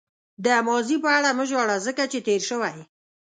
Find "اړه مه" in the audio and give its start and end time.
1.17-1.45